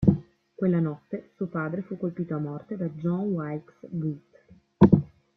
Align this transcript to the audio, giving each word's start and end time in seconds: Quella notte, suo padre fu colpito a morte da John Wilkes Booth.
Quella 0.55 0.79
notte, 0.79 1.29
suo 1.35 1.45
padre 1.45 1.83
fu 1.83 1.95
colpito 1.95 2.33
a 2.33 2.39
morte 2.39 2.75
da 2.75 2.87
John 2.87 3.27
Wilkes 3.33 3.87
Booth. 3.89 4.45